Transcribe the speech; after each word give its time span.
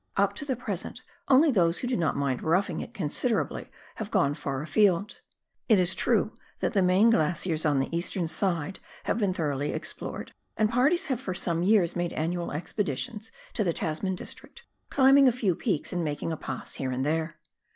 Up 0.17 0.33
to 0.33 0.45
the 0.45 0.55
present 0.55 1.03
only 1.27 1.51
those 1.51 1.77
who 1.77 1.87
do 1.87 1.95
not 1.95 2.17
mind 2.17 2.41
roughing 2.41 2.81
it 2.81 2.91
considerably 2.91 3.69
have 3.97 4.09
gone 4.09 4.33
far 4.33 4.63
afield. 4.63 5.21
It 5.69 5.79
is 5.79 5.93
true 5.93 6.33
that 6.59 6.73
the 6.73 6.81
main 6.81 7.11
glaciers 7.11 7.67
on 7.67 7.77
the 7.79 7.95
eastern 7.95 8.27
side 8.27 8.79
have 9.03 9.19
been 9.19 9.31
thoroughly 9.31 9.73
explored, 9.73 10.33
and 10.57 10.71
parties 10.71 11.05
have 11.09 11.21
for 11.21 11.35
some 11.35 11.61
years 11.61 11.95
made 11.95 12.13
annual 12.13 12.47
expedi 12.47 12.97
tions 12.97 13.31
to 13.53 13.63
the 13.63 13.73
Tasman 13.73 14.15
district, 14.15 14.63
climbing 14.89 15.27
a 15.27 15.31
few 15.31 15.53
peaks 15.53 15.93
and 15.93 16.03
making 16.03 16.31
a 16.31 16.37
pass 16.37 16.73
here 16.73 16.89
and 16.89 17.05
there. 17.05 17.35